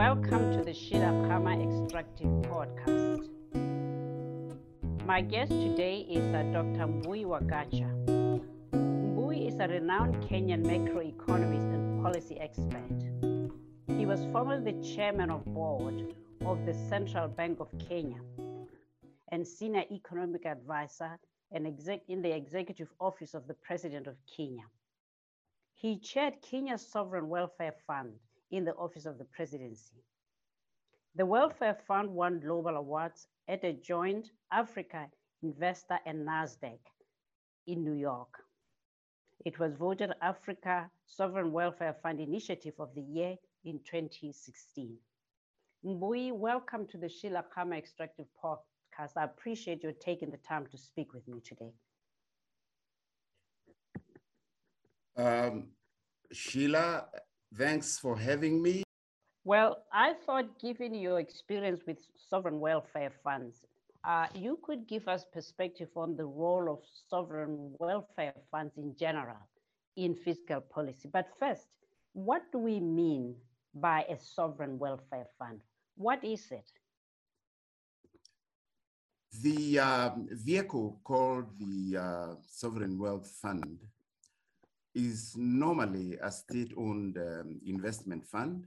[0.00, 3.28] Welcome to the Sheila Khama Extractive Podcast.
[5.04, 6.86] My guest today is Dr.
[6.88, 7.86] Mbui Wagacha.
[8.72, 12.96] Mbui is a renowned Kenyan macroeconomist and policy expert.
[13.98, 16.14] He was formerly the chairman of board
[16.46, 18.22] of the Central Bank of Kenya
[19.30, 21.18] and senior economic advisor
[21.52, 24.64] and exec- in the executive office of the president of Kenya.
[25.74, 28.14] He chaired Kenya's Sovereign Welfare Fund
[28.50, 30.02] in the office of the presidency.
[31.16, 35.06] The Welfare Fund won global awards at a joint Africa
[35.42, 36.78] Investor and NASDAQ
[37.66, 38.42] in New York.
[39.44, 44.96] It was voted Africa Sovereign Welfare Fund Initiative of the Year in 2016.
[45.84, 49.12] Mbui, welcome to the Sheila Khama Extractive Podcast.
[49.16, 51.72] I appreciate you taking the time to speak with me today.
[55.16, 55.68] Um,
[56.32, 57.06] Sheila,
[57.56, 58.82] thanks for having me.
[59.44, 63.64] Well, I thought, given your experience with sovereign welfare funds,
[64.04, 69.48] uh, you could give us perspective on the role of sovereign welfare funds in general
[69.96, 71.08] in fiscal policy.
[71.12, 71.68] But first,
[72.12, 73.34] what do we mean
[73.74, 75.60] by a sovereign welfare fund?
[75.96, 76.70] What is it?
[79.42, 83.78] The um, vehicle called the uh, Sovereign Wealth Fund
[84.94, 88.66] is normally a state-owned um, investment fund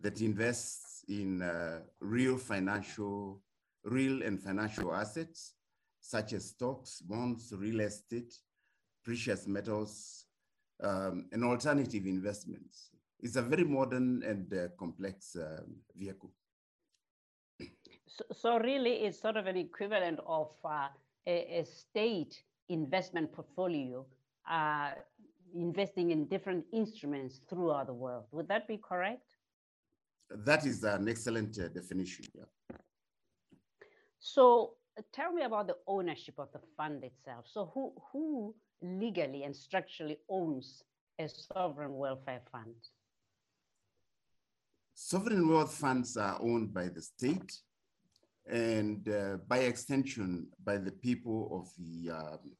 [0.00, 3.40] that invests in uh, real financial,
[3.84, 5.54] real and financial assets,
[6.00, 8.34] such as stocks, bonds, real estate,
[9.04, 10.26] precious metals,
[10.82, 12.90] um, and alternative investments.
[13.20, 15.62] It's a very modern and uh, complex uh,
[15.94, 16.32] vehicle.
[18.06, 20.88] So, so, really, it's sort of an equivalent of uh,
[21.26, 24.06] a, a state investment portfolio
[24.50, 24.90] uh,
[25.54, 28.24] investing in different instruments throughout the world.
[28.32, 29.22] Would that be correct?
[30.30, 32.24] That is an excellent uh, definition.
[32.34, 32.76] Yeah.
[34.18, 37.46] So uh, tell me about the ownership of the fund itself.
[37.48, 40.82] So who, who legally and structurally owns
[41.18, 42.74] a sovereign welfare fund?
[44.94, 47.52] Sovereign wealth funds are owned by the state
[48.48, 52.52] and uh, by extension by the people of the um,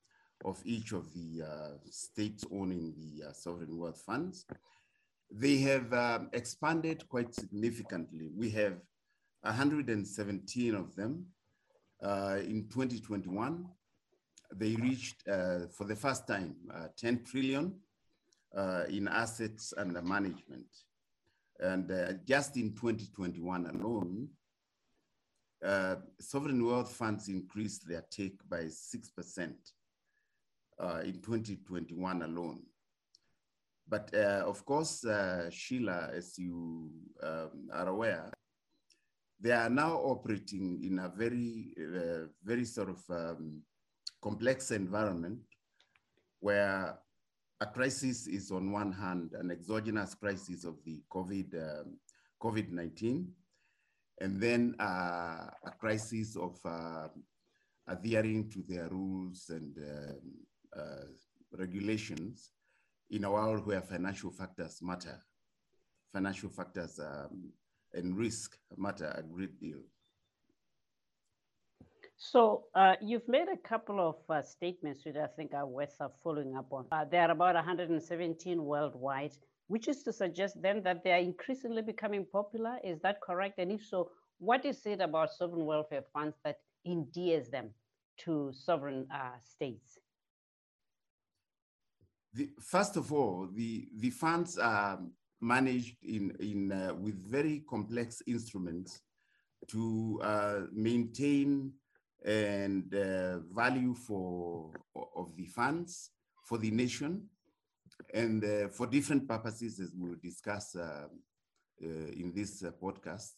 [0.46, 4.46] of each of the uh, states owning the uh, sovereign wealth funds.
[5.30, 8.30] They have um, expanded quite significantly.
[8.34, 8.74] We have
[9.42, 11.26] 117 of them.
[12.00, 13.66] Uh, in 2021,
[14.54, 17.74] they reached, uh, for the first time, uh, 10 trillion
[18.56, 20.66] uh, in assets under management.
[21.58, 24.28] And just in 2021 alone,
[26.20, 29.54] sovereign wealth funds increased their take by 6%
[30.78, 32.62] uh, in 2021 alone.
[33.88, 36.90] But uh, of course, uh, Sheila, as you
[37.22, 38.32] um, are aware,
[39.40, 43.62] they are now operating in a very, uh, very sort of um,
[44.22, 45.38] complex environment
[46.40, 46.98] where
[47.60, 51.96] a crisis is on one hand, an exogenous crisis of the COVID, um,
[52.42, 53.26] COVID-19,
[54.20, 57.08] and then uh, a crisis of uh,
[57.88, 60.20] adhering to their rules and um,
[61.52, 62.52] regulations
[63.10, 65.22] in a world where financial factors matter.
[66.12, 67.52] Financial factors um,
[67.92, 69.80] and risk matter a great deal.
[72.18, 76.08] So uh, you've made a couple of uh, statements which I think are worth uh,
[76.24, 76.86] following up on.
[76.90, 79.32] Uh, there are about 117 worldwide,
[79.68, 82.78] which is to suggest then that they are increasingly becoming popular.
[82.82, 83.58] Is that correct?
[83.58, 86.56] And if so, what is it about sovereign welfare funds that
[86.86, 87.70] endears them
[88.24, 89.98] to sovereign uh, states?
[92.36, 95.00] The, first of all, the, the funds are
[95.40, 99.00] managed in, in, uh, with very complex instruments
[99.68, 101.72] to uh, maintain
[102.26, 104.70] and uh, value for
[105.14, 106.10] of the funds
[106.44, 107.26] for the nation
[108.12, 111.06] and uh, for different purposes as we'll discuss uh,
[111.82, 113.32] uh, in this podcast.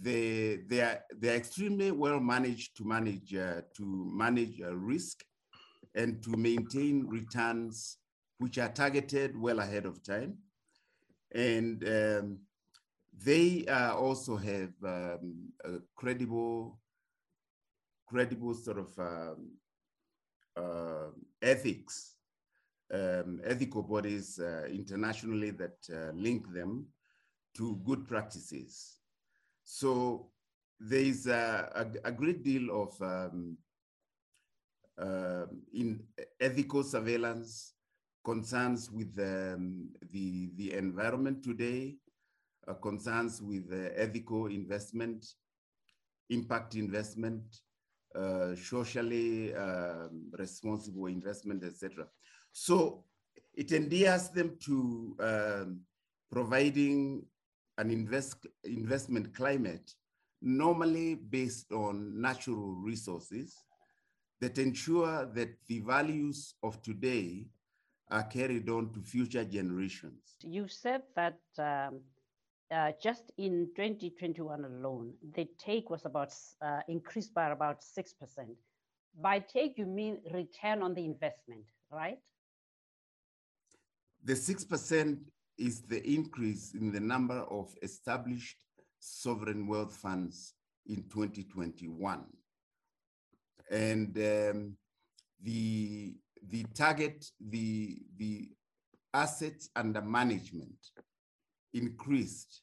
[0.00, 3.84] They they are they are extremely well managed to manage to
[4.14, 5.24] manage risk
[5.98, 7.98] and to maintain returns
[8.38, 10.38] which are targeted well ahead of time.
[11.34, 12.38] And um,
[13.24, 15.52] they uh, also have um,
[15.96, 16.78] credible,
[18.06, 19.50] credible sort of um,
[20.56, 21.10] uh,
[21.42, 22.14] ethics,
[22.94, 26.86] um, ethical bodies uh, internationally that uh, link them
[27.56, 28.98] to good practices.
[29.64, 30.30] So
[30.78, 33.58] there is a, a, a great deal of um,
[35.00, 36.02] uh, in
[36.40, 37.74] ethical surveillance,
[38.24, 41.96] concerns with um, the, the environment today,
[42.66, 45.24] uh, concerns with uh, ethical investment,
[46.30, 47.42] impact investment,
[48.14, 52.06] uh, socially um, responsible investment, etc.
[52.52, 53.04] So
[53.54, 55.80] it endears them to um,
[56.30, 57.24] providing
[57.78, 59.92] an invest, investment climate
[60.40, 63.56] normally based on natural resources
[64.40, 67.46] that ensure that the values of today
[68.10, 70.36] are carried on to future generations.
[70.42, 72.00] You said that um,
[72.70, 76.32] uh, just in 2021 alone, the take was about
[76.62, 78.12] uh, increased by about 6%.
[79.20, 82.20] By take, you mean return on the investment, right?
[84.24, 85.18] The 6%
[85.58, 88.64] is the increase in the number of established
[89.00, 90.54] sovereign wealth funds
[90.86, 92.24] in 2021.
[93.70, 94.76] And um,
[95.42, 96.14] the,
[96.48, 98.48] the target, the, the
[99.14, 100.78] assets under management
[101.74, 102.62] increased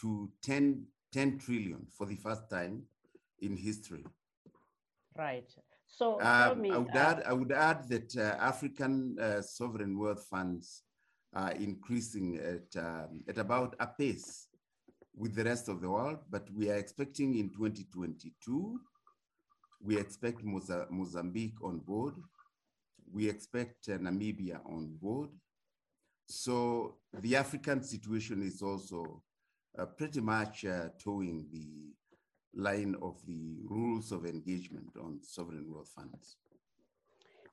[0.00, 2.82] to 10, 10 trillion for the first time
[3.40, 4.04] in history.
[5.16, 5.50] Right.
[5.86, 9.98] So Um, me, I, would uh, add, I would add that uh, African uh, sovereign
[9.98, 10.82] wealth funds
[11.34, 14.48] are increasing at, um, at about a pace
[15.14, 18.80] with the rest of the world, but we are expecting in 2022,
[19.82, 22.14] we expect Moza- Mozambique on board.
[23.12, 25.30] We expect uh, Namibia on board.
[26.26, 29.22] So the African situation is also
[29.78, 31.92] uh, pretty much uh, toeing the
[32.54, 36.36] line of the rules of engagement on sovereign wealth funds.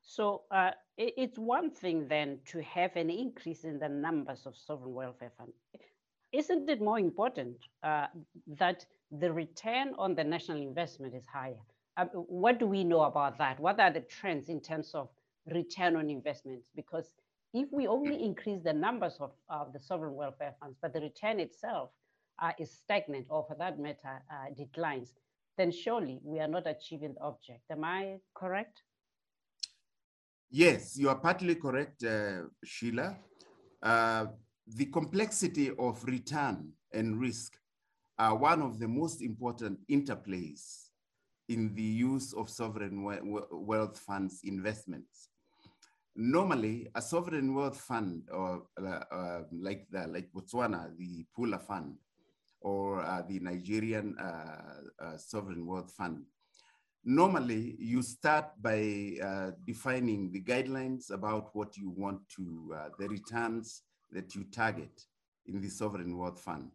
[0.01, 4.93] So uh, it's one thing then to have an increase in the numbers of sovereign
[4.93, 5.55] welfare funds.
[6.31, 8.07] Isn't it more important uh,
[8.57, 11.61] that the return on the national investment is higher?
[11.99, 13.59] Uh, what do we know about that?
[13.59, 15.09] What are the trends in terms of
[15.51, 16.69] return on investments?
[16.73, 17.13] Because
[17.53, 21.41] if we only increase the numbers of, of the sovereign welfare funds, but the return
[21.41, 21.89] itself
[22.41, 25.15] uh, is stagnant or for that matter uh, declines,
[25.57, 27.63] then surely we are not achieving the object.
[27.69, 28.81] Am I correct?
[30.49, 33.17] Yes, you are partly correct, uh, Sheila.
[33.83, 34.27] Uh,
[34.65, 37.57] the complexity of return and risk
[38.17, 40.88] are one of the most important interplays
[41.49, 45.29] in the use of sovereign we- we- wealth funds investments.
[46.15, 51.95] Normally, a sovereign wealth fund, or uh, uh, like the, like Botswana, the Pula Fund,
[52.61, 56.25] or uh, the Nigerian uh, uh, sovereign wealth fund,
[57.05, 63.07] normally you start by uh, defining the guidelines about what you want to, uh, the
[63.07, 65.05] returns that you target
[65.45, 66.69] in the sovereign wealth fund.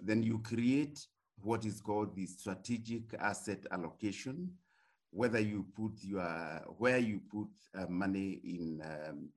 [0.00, 0.98] Then you create
[1.42, 4.50] what is called the strategic asset allocation,
[5.10, 6.22] whether you put your,
[6.78, 9.28] where you put uh, money in, um,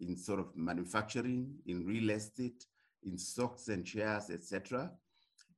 [0.00, 2.66] in sort of manufacturing, in real estate,
[3.04, 4.90] in stocks and shares, etc.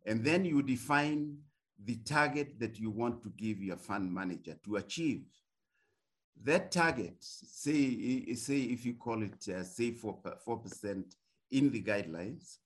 [0.06, 1.38] And then you define
[1.84, 5.22] the target that you want to give your fund manager to achieve.
[6.42, 11.04] That target, say, say if you call it, uh, say, 4%, 4%
[11.50, 12.58] in the guidelines,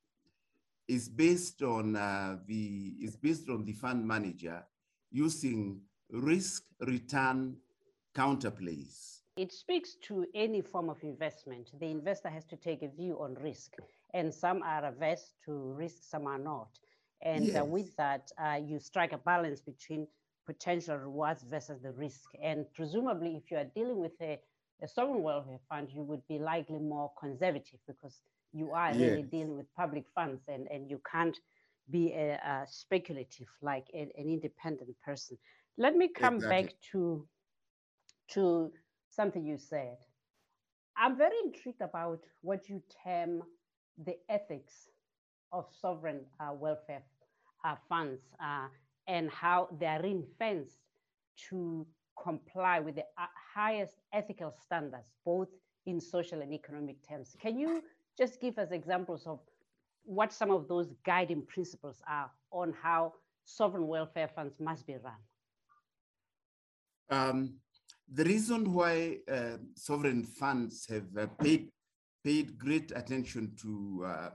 [0.88, 4.62] is based on uh, the is based on the fund manager
[5.10, 7.56] using risk return
[8.14, 9.20] counterplays.
[9.36, 11.70] It speaks to any form of investment.
[11.80, 13.72] The investor has to take a view on risk,
[14.12, 16.78] and some are averse to risk, some are not.
[17.22, 20.06] And uh, with that, uh, you strike a balance between
[20.46, 22.30] potential rewards versus the risk.
[22.42, 24.38] And presumably, if you are dealing with a,
[24.82, 28.20] a sovereign welfare fund, you would be likely more conservative because
[28.54, 31.38] you are really dealing with public funds and, and you can't
[31.90, 35.38] be a, a speculative like a- an independent person.
[35.78, 37.28] Let me come back to
[38.28, 38.72] to
[39.10, 39.98] something you said.
[40.96, 43.42] I'm very intrigued about what you term
[44.04, 44.88] the ethics
[45.52, 47.02] of sovereign uh, welfare
[47.64, 48.68] uh, funds uh,
[49.06, 50.78] and how they are ring-fenced
[51.50, 51.86] to
[52.22, 55.48] comply with the uh, highest ethical standards, both
[55.86, 57.36] in social and economic terms.
[57.40, 57.82] Can you
[58.16, 59.40] just give us examples of
[60.04, 63.12] what some of those guiding principles are on how
[63.44, 65.14] sovereign welfare funds must be run?
[67.10, 67.54] Um,
[68.12, 71.70] the reason why uh, sovereign funds have uh, paid,
[72.22, 74.30] paid great attention to uh,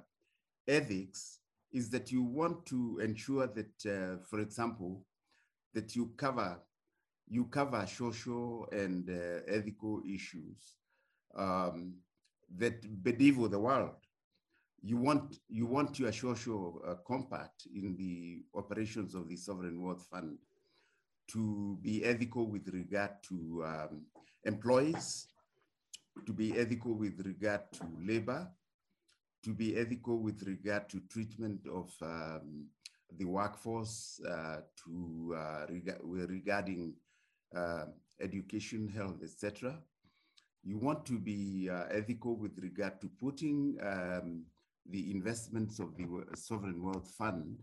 [0.67, 1.39] ethics
[1.71, 5.05] is that you want to ensure that, uh, for example,
[5.74, 6.59] that you cover
[7.29, 10.77] you cover social and uh, ethical issues
[11.38, 11.93] um,
[12.58, 13.96] that bedevil the world.
[14.82, 20.08] You want you want your social uh, compact in the operations of the sovereign wealth
[20.10, 20.38] fund
[21.32, 24.06] to be ethical with regard to um,
[24.46, 25.27] employees,
[26.25, 28.48] to be ethical with regard to labor,
[29.44, 32.65] to be ethical with regard to treatment of um,
[33.18, 36.94] the workforce, uh, to uh, rega regarding
[37.56, 37.86] uh,
[38.22, 39.77] education, health, etc.
[40.63, 44.44] You want to be uh, ethical with regard to putting um,
[44.89, 47.58] the investments of the sovereign wealth fund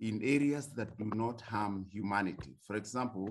[0.00, 2.56] in areas that do not harm humanity.
[2.66, 3.28] For example,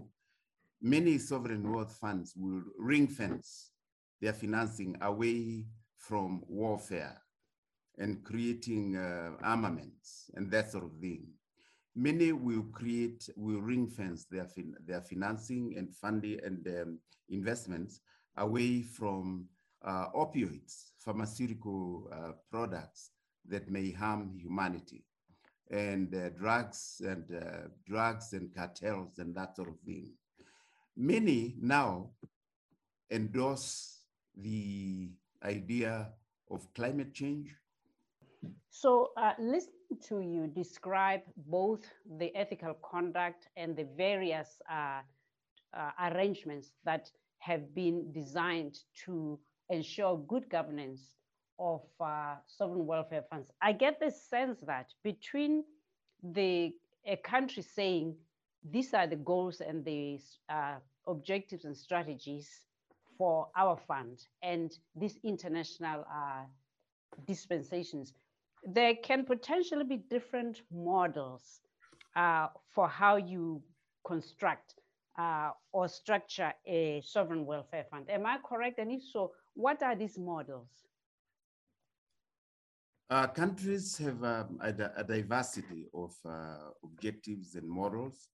[0.81, 3.71] many sovereign wealth funds will ring fence
[4.21, 5.65] their financing away
[5.97, 7.21] from warfare
[7.97, 11.27] and creating uh, armaments and that sort of thing.
[11.95, 17.99] Many will create, will ring fence their, fin their financing and funding and um, investments
[18.37, 19.47] away from
[19.83, 23.11] uh, opioids, pharmaceutical uh, products
[23.47, 25.03] that may harm humanity,
[25.71, 30.09] and uh, drugs and uh, drugs and cartels and that sort of thing.
[30.95, 32.11] Many now
[33.09, 34.01] endorse
[34.35, 35.09] the
[35.43, 36.09] idea
[36.49, 37.55] of climate change.
[38.69, 41.85] So uh, listening to you describe both
[42.17, 45.01] the ethical conduct and the various uh,
[45.99, 47.09] arrangements that
[47.41, 51.01] have been designed to ensure good governance
[51.59, 53.51] of uh, sovereign welfare funds.
[53.61, 55.63] I get the sense that between
[56.23, 56.73] the
[57.05, 58.15] a country saying
[58.69, 60.19] these are the goals and the
[60.49, 60.75] uh,
[61.07, 62.47] objectives and strategies
[63.17, 66.43] for our fund and these international uh,
[67.25, 68.13] dispensations,
[68.63, 71.61] there can potentially be different models
[72.15, 73.61] uh, for how you
[74.05, 74.75] construct
[75.17, 78.09] uh, or structure a sovereign welfare fund.
[78.09, 78.79] Am I correct?
[78.79, 80.69] And if so, what are these models?
[83.09, 88.29] Uh, countries have um, a, a, diversity of uh, objectives and models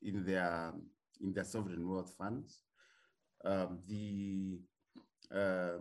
[0.00, 0.72] in their
[1.20, 2.62] in their sovereign wealth funds.
[3.44, 4.58] Um, the
[5.34, 5.78] uh,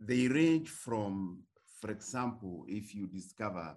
[0.00, 1.44] they range from,
[1.80, 3.76] for example, if you discover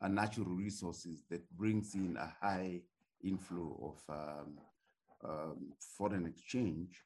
[0.00, 2.80] a natural resources that brings in a high
[3.22, 4.58] inflow of um,
[5.24, 7.02] um, foreign exchange,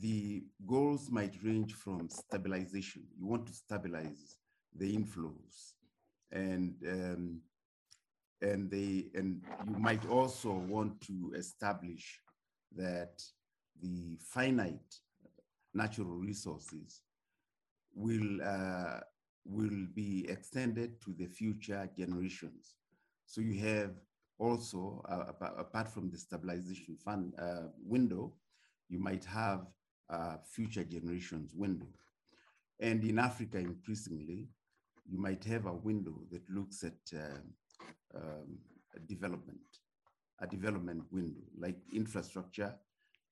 [0.00, 3.02] the goals might range from stabilization.
[3.18, 4.38] You want to stabilize
[4.74, 5.74] the inflows
[6.30, 7.40] and um,
[8.40, 12.20] and they and you might also want to establish
[12.74, 13.22] that
[13.80, 14.98] the finite
[15.74, 17.02] natural resources
[17.94, 19.00] will uh,
[19.44, 22.74] will be extended to the future generations.
[23.26, 23.90] So you have
[24.42, 28.34] also, uh, apart from the stabilization fund uh, window,
[28.88, 29.60] you might have
[30.10, 31.86] a future generations window.
[32.80, 34.48] And in Africa, increasingly,
[35.08, 38.58] you might have a window that looks at uh, um,
[39.06, 39.60] development,
[40.40, 42.74] a development window, like infrastructure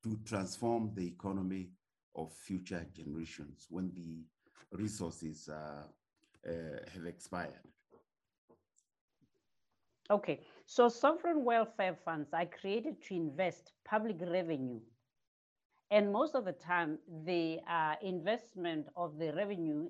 [0.05, 1.71] to transform the economy
[2.15, 4.25] of future generations when the
[4.79, 5.83] resources uh,
[6.49, 6.53] uh,
[6.95, 7.67] have expired.
[10.11, 14.81] Okay, so sovereign welfare funds are created to invest public revenue.
[15.91, 19.89] And most of the time, the uh, investment of the revenue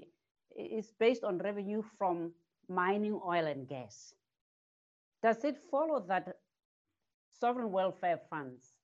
[0.57, 2.33] is based on revenue from
[2.69, 4.15] mining oil and gas.
[5.23, 6.37] Does it follow that
[7.33, 8.75] sovereign welfare funds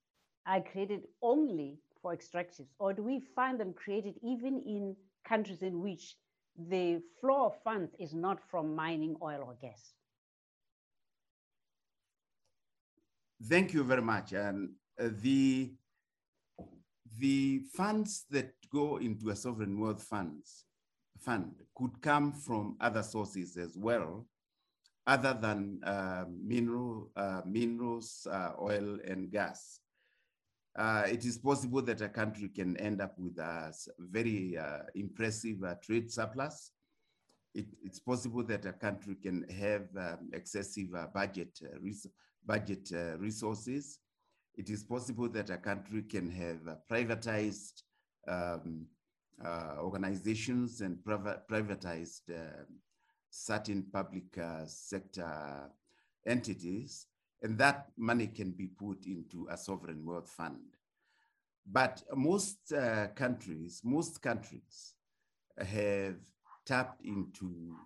[0.47, 5.83] are created only for extractives, or do we find them created even in countries in
[5.83, 6.17] which
[6.57, 9.95] the flow of funds is not from mining oil or gas?
[13.43, 14.33] Thank you very much.
[14.33, 15.75] And uh, the,
[17.19, 20.65] the funds that go into a sovereign wealth funds
[21.21, 24.27] fund could come from other sources as well,
[25.07, 29.81] other than uh, mineral, uh, minerals, uh, oil and gas.
[30.79, 35.59] Uh, it is possible that a country can end up with a very uh, impressive
[35.83, 36.73] trade surplus.
[37.55, 42.07] It, it's possible that a country can have um, excessive budget, res
[42.47, 43.99] budget resources.
[44.55, 46.61] It is possible that a country can have
[46.91, 47.83] privatized
[48.27, 48.87] um,
[49.45, 52.65] uh, organizations and privatized uh,
[53.31, 55.71] certain public uh, sector
[56.27, 57.07] entities,
[57.43, 60.61] and that money can be put into a sovereign wealth fund.
[61.71, 64.95] But most uh, countries, most countries
[65.59, 66.15] have
[66.65, 67.77] tapped into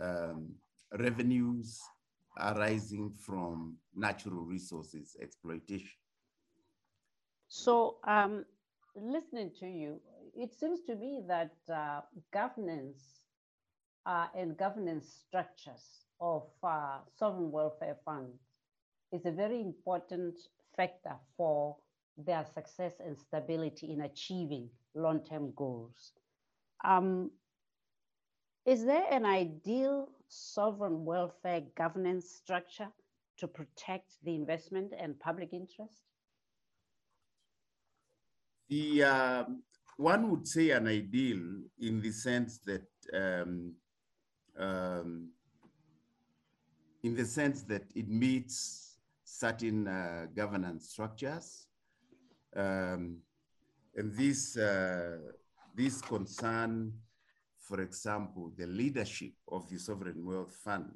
[0.00, 0.54] um,
[0.98, 1.80] revenues
[2.38, 5.98] arising from natural resources exploitation.
[7.48, 8.44] So um,
[8.96, 10.00] listening to you,
[10.34, 12.00] it seems to me that uh,
[12.32, 13.02] governance
[14.06, 18.40] uh, and governance structures of uh, sovereign welfare funds
[19.12, 20.38] is a very important
[20.76, 21.76] factor for
[22.16, 26.12] their success and stability in achieving long-term goals.
[26.84, 27.30] Um,
[28.66, 32.88] Is there an ideal sovereign welfare governance structure
[33.38, 36.02] to protect the investment and public interest?
[38.68, 39.62] The um,
[39.96, 41.40] one would say an ideal
[41.78, 43.74] in the sense that um,
[44.58, 45.28] um,
[47.04, 51.66] in the sense that it meets certain uh, governance structures.
[52.56, 53.18] Um,
[53.94, 55.18] and this, uh,
[55.74, 56.94] this concern,
[57.64, 60.92] for example, the leadership of the Sovereign Wealth Fund.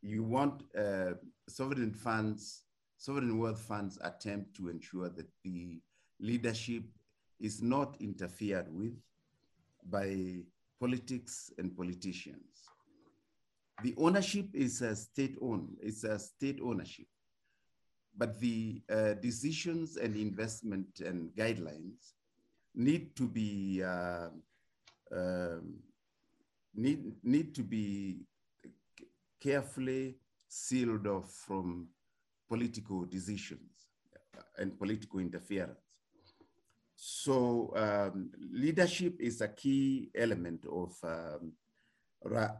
[0.00, 1.14] You want uh,
[1.48, 2.62] sovereign funds,
[2.96, 5.80] sovereign wealth funds attempt to ensure that the
[6.20, 6.84] leadership
[7.40, 8.96] is not interfered with
[9.90, 10.38] by
[10.78, 12.70] politics and politicians.
[13.82, 17.06] The ownership is a state owned, it's a state ownership.
[18.16, 22.14] But the uh, decisions and investment and guidelines
[22.74, 24.28] need to be uh,
[25.12, 25.74] um,
[26.74, 28.20] need, need to be
[29.40, 30.16] carefully
[30.48, 31.88] sealed off from
[32.48, 33.90] political decisions
[34.56, 35.78] and political interference.
[36.96, 41.52] So um, leadership is a key element of um,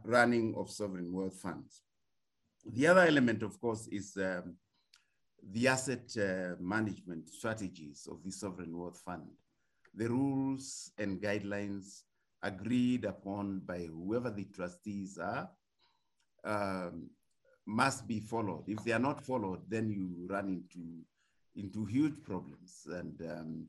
[0.05, 1.81] running of sovereign wealth funds.
[2.65, 4.55] The other element, of course, is um,
[5.51, 9.27] the asset uh, management strategies of the sovereign wealth fund.
[9.93, 12.03] The rules and guidelines
[12.41, 15.49] agreed upon by whoever the trustees are
[16.43, 17.09] um,
[17.65, 18.63] must be followed.
[18.67, 21.03] If they are not followed, then you run into,
[21.55, 22.87] into huge problems.
[22.87, 23.67] And um,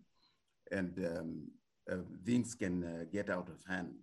[0.71, 1.50] and um,
[1.91, 3.95] uh, things can uh, get out of hand.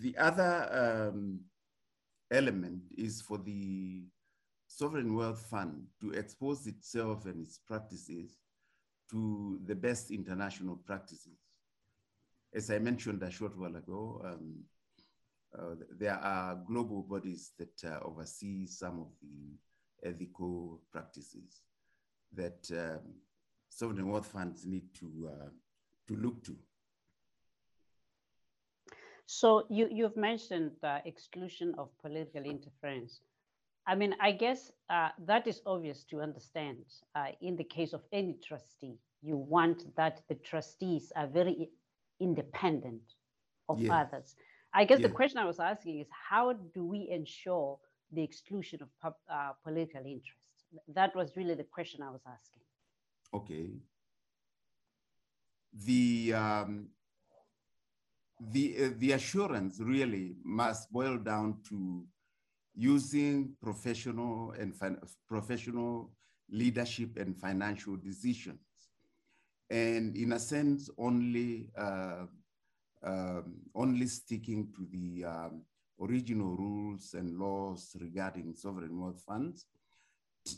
[0.00, 1.40] The other um,
[2.30, 4.04] element is for the
[4.66, 8.36] sovereign wealth fund to expose itself and its practices
[9.10, 11.38] to the best international practices.
[12.54, 14.64] As I mentioned a short while ago, um,
[15.58, 21.62] uh, there are global bodies that uh, oversee some of the ethical practices
[22.32, 23.00] that um,
[23.68, 25.48] sovereign wealth funds need to, uh,
[26.06, 26.56] to look to.
[29.26, 33.20] So you, you've mentioned the exclusion of political interference.
[33.86, 36.84] I mean, I guess uh, that is obvious to understand.
[37.14, 41.70] Uh, in the case of any trustee, you want that the trustees are very
[42.20, 43.02] independent
[43.68, 44.00] of yeah.
[44.00, 44.34] others.
[44.72, 45.08] I guess yeah.
[45.08, 47.78] the question I was asking is how do we ensure
[48.12, 50.34] the exclusion of uh, political interest?
[50.88, 52.62] That was really the question I was asking.
[53.34, 53.70] Okay.
[55.72, 56.88] The um,
[58.40, 62.04] the uh, the assurance really must boil down to
[62.74, 64.74] using professional and
[65.26, 66.10] professional
[66.50, 68.60] leadership and financial decisions,
[69.70, 72.26] and in a sense, only uh,
[73.02, 75.62] um, only sticking to the um,
[76.00, 79.66] original rules and laws regarding sovereign wealth funds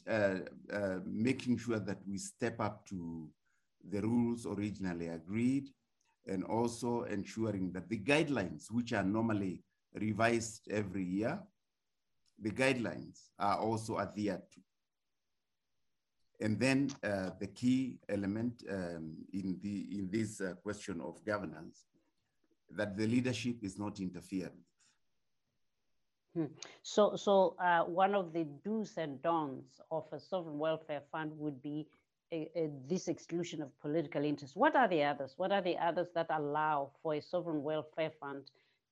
[0.09, 0.39] uh,
[0.73, 3.29] uh, making sure that we step up to
[3.91, 5.69] the rules originally agreed
[6.27, 9.63] and also ensuring that the guidelines, which are normally
[9.95, 11.41] revised every year,
[12.39, 14.61] the guidelines are also adhered to.
[16.41, 21.85] And then uh, the key element um, in, the, in this uh, question of governance,
[22.71, 24.53] that the leadership is not interfered
[26.35, 26.45] Hmm.
[26.83, 31.61] So, so uh, one of the do's and don'ts of a sovereign welfare fund would
[31.61, 31.89] be
[32.33, 34.57] a, a, this exclusion of political interest.
[34.57, 35.35] What are the others?
[35.37, 38.45] What are the others that allow for a sovereign welfare fund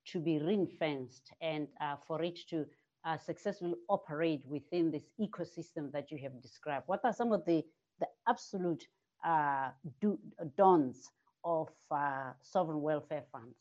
[0.07, 2.67] to be ring fenced and uh, for it to
[3.05, 6.85] uh, successfully operate within this ecosystem that you have described?
[6.87, 7.65] What are some of the,
[8.01, 8.87] the absolute
[9.25, 10.19] uh, do,
[10.57, 11.11] don'ts
[11.45, 13.57] of uh, sovereign welfare funds?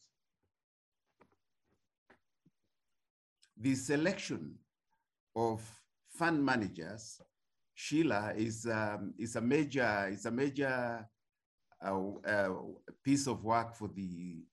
[3.60, 4.56] the selection
[5.36, 5.62] of
[6.10, 7.22] fund managers,
[7.74, 11.08] Sheila, is, um, is a major, is a major
[11.84, 12.50] uh, uh,
[13.04, 14.44] piece of work for the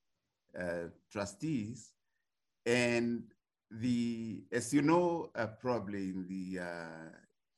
[0.59, 1.93] uh, trustees.
[2.67, 3.25] And
[3.81, 7.11] the, as you know, uh, probably in the, uh,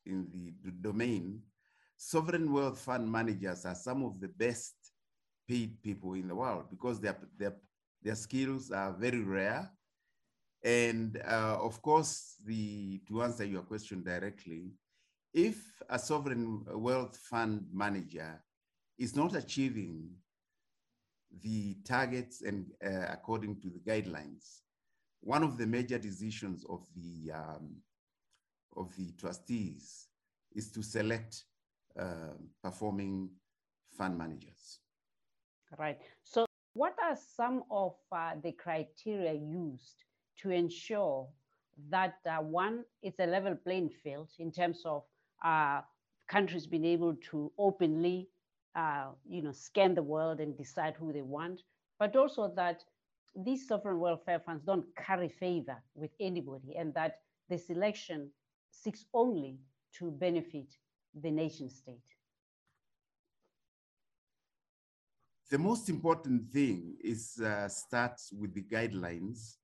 [0.07, 1.43] in the domain,
[1.97, 4.75] sovereign wealth fund managers are some of the best
[5.49, 7.55] paid people in the world because their, their,
[8.03, 9.71] their skills are very rare.
[10.63, 14.73] And uh, of course, the, to answer your question directly,
[15.33, 18.43] if a sovereign wealth fund manager
[18.99, 20.09] is not achieving
[21.43, 24.63] the targets and uh, according to the guidelines,
[25.27, 27.83] one of the major decisions of the um,
[28.77, 30.07] of the trustees
[30.55, 31.43] is to select
[31.99, 33.29] uh, performing
[33.99, 34.79] fund managers.
[35.77, 35.99] Right.
[36.23, 40.05] So what are some of uh, the criteria used
[40.43, 41.27] to ensure
[41.91, 45.03] that uh, one, it's a level playing field in terms of
[45.45, 45.81] uh,
[46.29, 48.29] countries being able to openly,
[48.77, 51.63] uh, you know, scan the world and decide who they want,
[51.99, 52.85] but also that
[53.37, 57.17] these sovereign welfare funds don't carry favor with anybody and that
[57.49, 58.31] the selection
[58.71, 59.59] seeks only
[59.99, 60.75] to benefit
[61.23, 62.01] the nation state.
[65.51, 69.57] The most important thing is uh, starts with the guidelines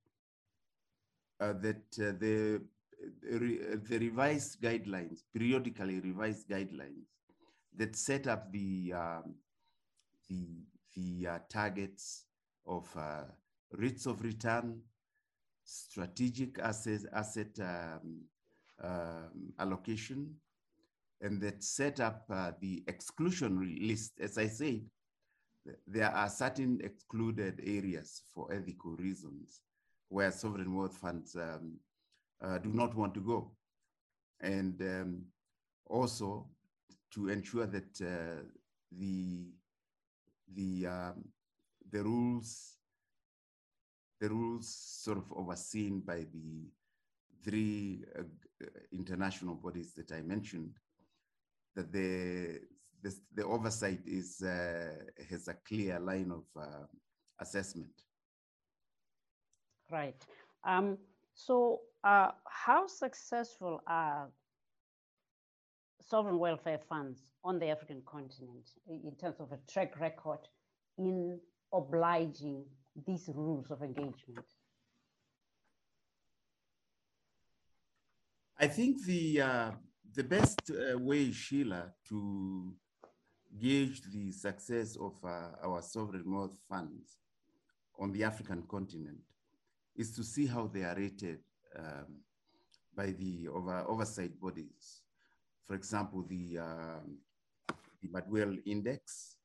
[1.40, 2.62] uh, that uh, the,
[3.22, 7.06] the revised guidelines, periodically revised guidelines
[7.76, 9.34] that set up the, um,
[10.28, 10.46] the,
[10.94, 12.26] the uh, targets
[12.64, 13.24] of uh,
[13.72, 14.80] rates of return,
[15.64, 18.20] strategic asset, asset um,
[18.82, 20.34] um, allocation,
[21.20, 24.12] and that set up uh, the exclusion list.
[24.20, 24.82] As I said,
[25.86, 29.60] there are certain excluded areas for ethical reasons
[30.08, 31.78] where sovereign wealth funds um,
[32.42, 33.52] uh, do not want to go.
[34.40, 35.22] And um,
[35.86, 36.48] also
[37.14, 38.42] to ensure that uh,
[38.90, 39.46] the,
[40.54, 41.24] the, um,
[41.90, 42.78] the rules
[44.22, 44.68] the rules
[45.02, 46.70] sort of overseen by the
[47.44, 48.22] three uh,
[48.92, 50.76] international bodies that I mentioned,
[51.74, 52.60] that the,
[53.02, 54.94] the, the oversight is, uh,
[55.28, 56.86] has a clear line of uh,
[57.40, 57.90] assessment.
[59.90, 60.24] Right.
[60.62, 60.98] Um,
[61.34, 64.28] so uh, how successful are
[66.00, 70.46] sovereign welfare funds on the African continent in terms of a track record
[70.96, 71.40] in
[71.72, 72.64] obliging
[73.06, 74.46] these rules of engagement?
[78.58, 79.70] I think the uh,
[80.14, 82.74] the best uh, way, Sheila, to
[83.58, 87.18] gauge the success of uh, our sovereign wealth funds
[87.98, 89.18] on the African continent
[89.96, 91.40] is to see how they are rated
[91.78, 92.20] um,
[92.94, 95.02] by the over, oversight bodies.
[95.66, 97.18] For example, the, um,
[98.00, 99.36] the Maduell Index,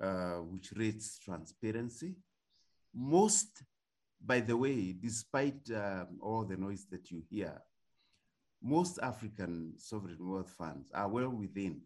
[0.00, 2.16] uh, which rates transparency,
[2.94, 3.62] most,
[4.24, 7.60] by the way, despite um, all the noise that you hear,
[8.62, 11.82] most African sovereign wealth funds are well within,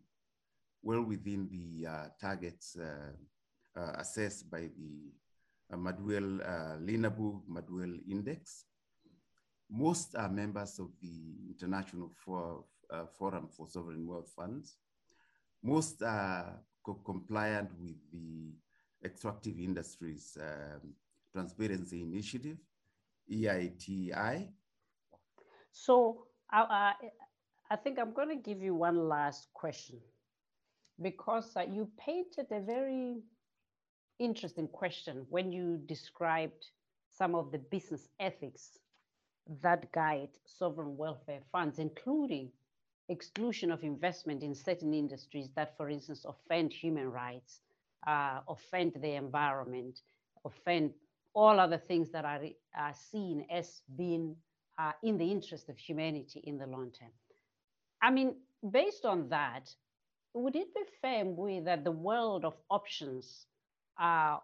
[0.83, 5.13] well within the uh, targets uh, uh, assessed by the
[5.73, 8.65] uh, Maduell uh, Linaburg Maduell Index.
[9.71, 14.77] Most are members of the International for, uh, Forum for Sovereign Wealth Funds.
[15.63, 18.55] Most are co compliant with the
[19.05, 20.95] Extractive Industries um,
[21.33, 22.57] Transparency Initiative,
[23.31, 24.49] EITI.
[25.73, 26.93] So uh,
[27.71, 29.99] I think I'm going to give you one last question
[31.01, 33.23] because uh, you painted a very
[34.19, 36.71] interesting question when you described
[37.11, 38.79] some of the business ethics
[39.63, 42.51] that guide sovereign welfare funds, including
[43.09, 47.61] exclusion of investment in certain industries that, for instance, offend human rights
[48.07, 50.01] uh, offend the environment,
[50.45, 50.93] offend
[51.35, 52.41] all other things that are,
[52.77, 54.37] are seen as being
[54.79, 57.11] uh, in the interest of humanity in the long term.
[58.03, 58.37] I mean,
[58.71, 59.75] based on that,
[60.35, 63.47] would it be fair, Mbui, that the world of options
[64.01, 64.39] uh,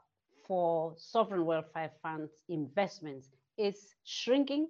[0.46, 4.68] for sovereign welfare funds investments is shrinking?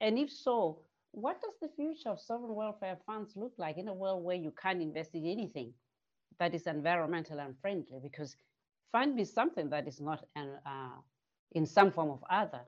[0.00, 0.80] And if so,
[1.12, 4.52] what does the future of sovereign welfare funds look like in a world where you
[4.60, 5.72] can't invest in anything?
[6.38, 8.36] That is environmental and friendly because
[8.92, 10.98] find me something that is not an, uh,
[11.52, 12.60] in some form of other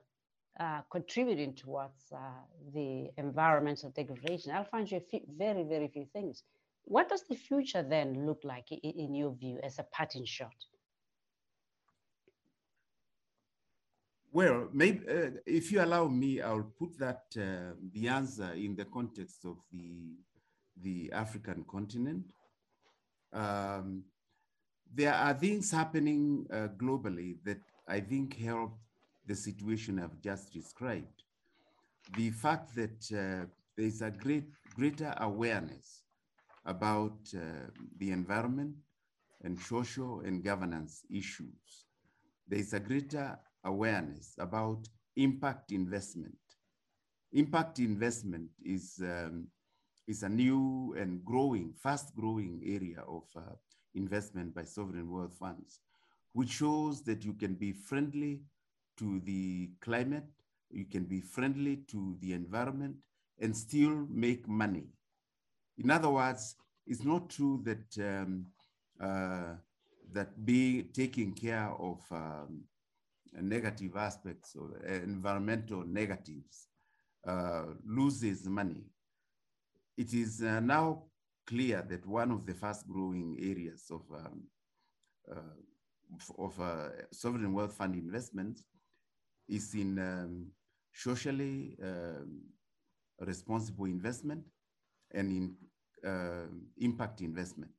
[0.59, 2.17] uh, contributing towards uh,
[2.73, 4.51] the environmental degradation.
[4.51, 5.01] I'll find you
[5.37, 6.43] very, very few things.
[6.85, 10.55] What does the future then look like in, in your view as a parting shot?
[14.31, 18.85] Well, maybe uh, if you allow me, I'll put that uh, the answer in the
[18.85, 20.17] context of the
[20.83, 22.33] the African continent
[23.33, 24.03] um,
[24.93, 28.77] there are things happening uh, globally that I think help
[29.25, 31.23] the situation I've just described.
[32.15, 36.03] The fact that uh, there's a great, greater awareness
[36.65, 38.75] about uh, the environment
[39.43, 41.85] and social and governance issues.
[42.47, 46.37] There's a greater awareness about impact investment.
[47.33, 49.47] Impact investment is um,
[50.07, 53.41] is a new and growing, fast growing area of uh,
[53.95, 55.81] investment by sovereign wealth funds,
[56.33, 58.41] which shows that you can be friendly
[58.97, 60.25] to the climate,
[60.71, 62.95] you can be friendly to the environment
[63.39, 64.85] and still make money.
[65.77, 68.45] In other words, it's not true that um,
[68.99, 69.55] uh,
[70.13, 72.63] that being taking care of um,
[73.33, 76.67] negative aspects or environmental negatives
[77.27, 78.83] uh, loses money.
[79.97, 81.03] It is uh, now
[81.47, 84.43] clear that one of the fast growing areas of, um,
[85.31, 88.63] uh, of uh, sovereign wealth fund investments
[89.49, 90.47] is in um,
[90.93, 92.41] socially um,
[93.19, 94.43] responsible investment
[95.13, 95.55] and in
[96.07, 97.71] uh, impact investment.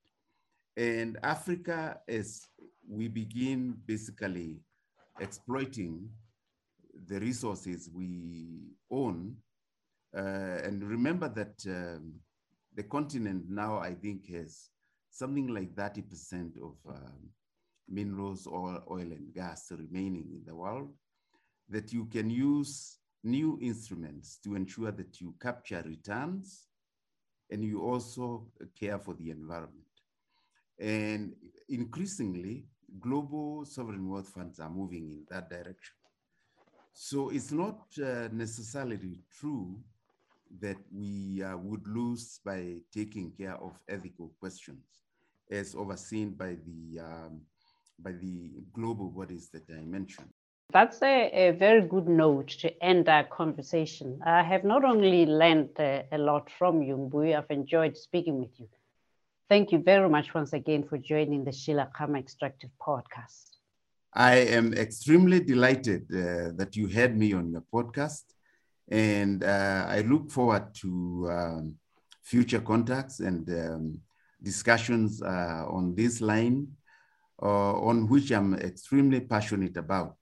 [0.76, 2.46] And Africa, as
[2.88, 4.60] we begin basically
[5.20, 6.08] exploiting
[7.06, 9.36] the resources we own,
[10.14, 12.14] and remember that um,
[12.74, 14.70] the continent now, I think, has
[15.10, 17.30] something like 30% of um,
[17.88, 20.92] minerals, oil, oil and gas remaining in the world,
[21.68, 26.68] that you can use new instruments to ensure that you capture returns
[27.50, 28.46] and you also
[28.78, 29.84] care for the environment.
[30.78, 31.34] And
[31.68, 32.66] increasingly,
[33.00, 35.96] global sovereign wealth funds are moving in that direction.
[36.92, 39.78] So it's not uh, necessarily true
[40.60, 44.84] that we uh, would lose by taking care of ethical questions
[45.50, 47.40] as overseen by the, um,
[47.98, 50.28] by the global bodies that I mentioned.
[50.70, 54.20] That's a, a, very good note to end our conversation.
[54.26, 58.50] I have not only learned uh, a lot from you, Mbui, I've enjoyed speaking with
[58.58, 58.68] you.
[59.48, 63.56] Thank you very much once again for joining the Sheila Khama Extractive podcast.
[64.12, 68.24] I am extremely delighted uh, that you had me on your podcast,
[68.90, 71.74] and uh, I look forward to um,
[72.22, 73.98] future contacts and um,
[74.42, 76.68] discussions uh, on this line,
[77.42, 80.16] uh, on which I'm extremely passionate about.